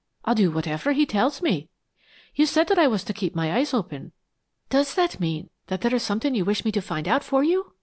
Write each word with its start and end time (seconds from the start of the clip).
I'll 0.25 0.33
do 0.33 0.49
whatever 0.49 0.93
he 0.93 1.05
tells 1.05 1.43
me.... 1.43 1.69
You 2.33 2.47
said 2.47 2.65
that 2.69 2.79
I 2.79 2.87
was 2.87 3.03
to 3.03 3.13
keep 3.13 3.35
my 3.35 3.55
eyes 3.55 3.71
open. 3.71 4.13
Does 4.67 4.95
that 4.95 5.19
mean 5.19 5.51
that 5.67 5.81
there 5.81 5.93
is 5.93 6.01
something 6.01 6.33
you 6.33 6.43
wish 6.43 6.65
me 6.65 6.71
to 6.71 6.81
find 6.81 7.07
out 7.07 7.23
for 7.23 7.43
you?" 7.43 7.73